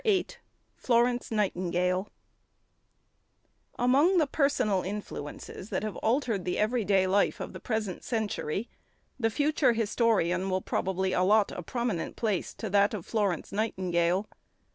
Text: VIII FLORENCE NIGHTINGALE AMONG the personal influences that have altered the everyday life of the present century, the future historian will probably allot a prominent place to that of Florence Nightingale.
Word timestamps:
VIII 0.03 0.25
FLORENCE 0.77 1.29
NIGHTINGALE 1.29 2.07
AMONG 3.77 4.17
the 4.17 4.25
personal 4.25 4.81
influences 4.81 5.69
that 5.69 5.83
have 5.83 5.95
altered 5.97 6.43
the 6.43 6.57
everyday 6.57 7.05
life 7.05 7.39
of 7.39 7.53
the 7.53 7.59
present 7.59 8.03
century, 8.03 8.67
the 9.19 9.29
future 9.29 9.73
historian 9.73 10.49
will 10.49 10.59
probably 10.61 11.13
allot 11.13 11.51
a 11.51 11.61
prominent 11.61 12.15
place 12.15 12.51
to 12.55 12.67
that 12.67 12.95
of 12.95 13.05
Florence 13.05 13.51
Nightingale. 13.51 14.27